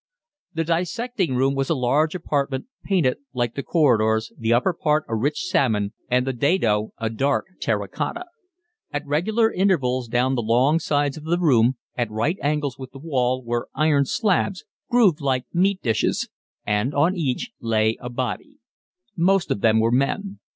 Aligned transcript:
The 0.55 0.63
dissecting 0.63 1.35
room 1.35 1.53
was 1.53 1.69
a 1.69 1.75
large 1.75 2.15
apartment 2.15 2.65
painted 2.83 3.17
like 3.33 3.53
the 3.53 3.61
corridors, 3.61 4.33
the 4.35 4.51
upper 4.51 4.73
part 4.73 5.05
a 5.07 5.15
rich 5.15 5.43
salmon 5.43 5.93
and 6.09 6.25
the 6.25 6.33
dado 6.33 6.91
a 6.97 7.07
dark 7.11 7.45
terra 7.61 7.87
cotta. 7.87 8.25
At 8.91 9.05
regular 9.05 9.51
intervals 9.53 10.07
down 10.07 10.33
the 10.33 10.41
long 10.41 10.79
sides 10.79 11.17
of 11.17 11.23
the 11.25 11.37
room, 11.37 11.77
at 11.95 12.09
right 12.09 12.37
angles 12.41 12.79
with 12.79 12.93
the 12.93 12.97
wall, 12.97 13.43
were 13.43 13.69
iron 13.75 14.05
slabs, 14.05 14.65
grooved 14.89 15.21
like 15.21 15.45
meat 15.53 15.83
dishes; 15.83 16.27
and 16.65 16.95
on 16.95 17.15
each 17.15 17.51
lay 17.59 17.95
a 18.01 18.09
body. 18.09 18.57
Most 19.15 19.51
of 19.51 19.61
them 19.61 19.79
were 19.79 19.91
men. 19.91 20.39